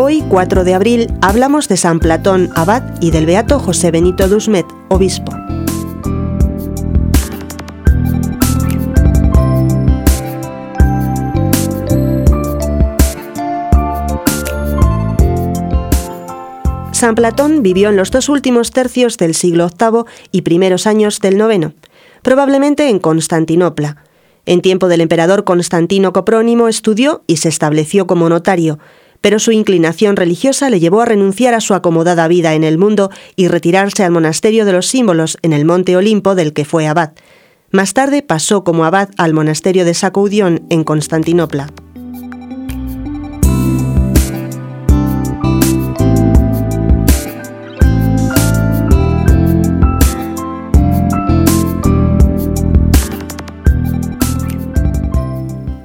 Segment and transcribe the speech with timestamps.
[0.00, 5.32] 4 de abril hablamos de San Platón abad y del beato José Benito Dusmet, obispo.
[16.92, 21.40] San Platón vivió en los dos últimos tercios del siglo VIII y primeros años del
[21.40, 21.74] IX,
[22.22, 24.04] probablemente en Constantinopla.
[24.46, 28.78] En tiempo del emperador Constantino Coprónimo estudió y se estableció como notario,
[29.20, 33.10] pero su inclinación religiosa le llevó a renunciar a su acomodada vida en el mundo
[33.36, 37.12] y retirarse al monasterio de los símbolos en el monte Olimpo del que fue abad.
[37.70, 41.68] Más tarde pasó como abad al monasterio de Sacoudión en Constantinopla.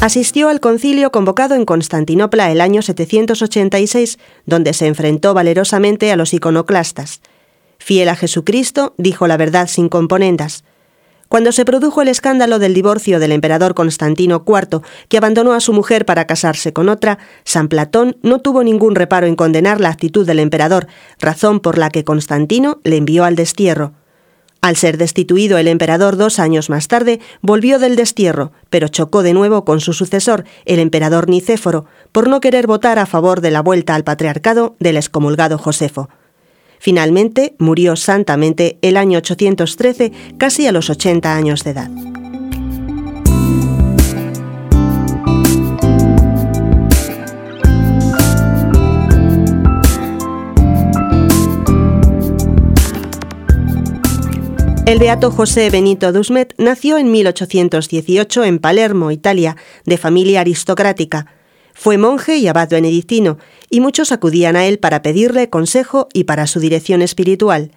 [0.00, 6.32] Asistió al concilio convocado en Constantinopla el año 786, donde se enfrentó valerosamente a los
[6.32, 7.20] iconoclastas.
[7.78, 10.64] Fiel a Jesucristo, dijo la verdad sin componendas.
[11.28, 15.74] Cuando se produjo el escándalo del divorcio del emperador Constantino IV, que abandonó a su
[15.74, 20.26] mujer para casarse con otra, San Platón no tuvo ningún reparo en condenar la actitud
[20.26, 20.86] del emperador,
[21.18, 23.92] razón por la que Constantino le envió al destierro.
[24.62, 29.32] Al ser destituido el emperador dos años más tarde, volvió del destierro, pero chocó de
[29.32, 33.62] nuevo con su sucesor, el emperador Nicéforo, por no querer votar a favor de la
[33.62, 36.10] vuelta al patriarcado del excomulgado Josefo.
[36.78, 42.19] Finalmente, murió santamente el año 813, casi a los 80 años de edad.
[54.90, 61.26] El beato José Benito Dusmet nació en 1818 en Palermo, Italia, de familia aristocrática.
[61.74, 63.38] Fue monje y abad benedictino,
[63.70, 67.70] y muchos acudían a él para pedirle consejo y para su dirección espiritual.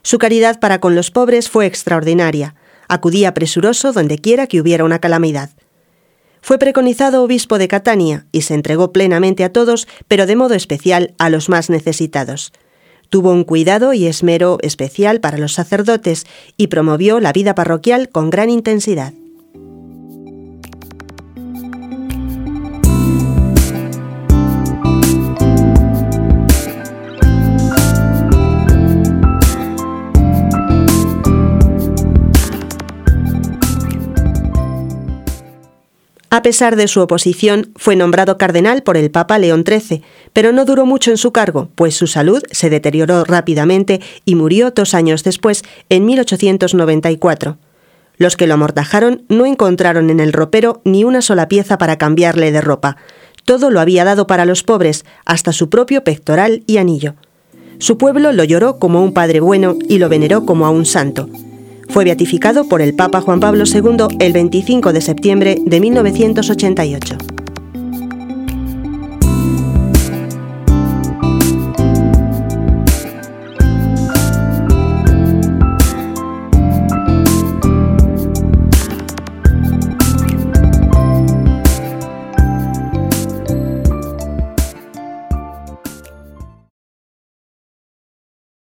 [0.00, 2.54] Su caridad para con los pobres fue extraordinaria.
[2.88, 5.50] Acudía presuroso donde quiera que hubiera una calamidad.
[6.40, 11.12] Fue preconizado obispo de Catania y se entregó plenamente a todos, pero de modo especial
[11.18, 12.50] a los más necesitados.
[13.08, 18.30] Tuvo un cuidado y esmero especial para los sacerdotes y promovió la vida parroquial con
[18.30, 19.12] gran intensidad.
[36.46, 40.86] Pesar de su oposición, fue nombrado cardenal por el Papa León XIII, pero no duró
[40.86, 45.64] mucho en su cargo, pues su salud se deterioró rápidamente y murió dos años después,
[45.88, 47.58] en 1894.
[48.16, 52.52] Los que lo amortajaron no encontraron en el ropero ni una sola pieza para cambiarle
[52.52, 52.96] de ropa.
[53.44, 57.16] Todo lo había dado para los pobres, hasta su propio pectoral y anillo.
[57.80, 61.28] Su pueblo lo lloró como un padre bueno y lo veneró como a un santo.
[61.88, 67.35] Fue beatificado por el Papa Juan Pablo II el 25 de septiembre de 1988.